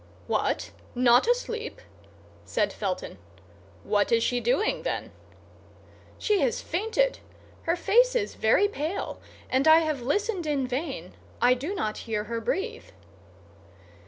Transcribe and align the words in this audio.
"What, 0.25 0.71
not 0.95 1.27
asleep!" 1.27 1.79
said 2.43 2.73
Felton; 2.73 3.19
"what 3.83 4.11
is 4.11 4.23
she 4.23 4.39
doing, 4.39 4.81
then?" 4.81 5.11
"She 6.17 6.39
has 6.39 6.59
fainted. 6.59 7.19
Her 7.69 7.75
face 7.75 8.15
is 8.15 8.33
very 8.33 8.67
pale, 8.67 9.21
and 9.47 9.67
I 9.67 9.81
have 9.81 10.01
listened 10.01 10.47
in 10.47 10.65
vain; 10.65 11.13
I 11.39 11.53
do 11.53 11.75
not 11.75 11.97
hear 12.09 12.23
her 12.23 12.41
breathe." 12.41 12.85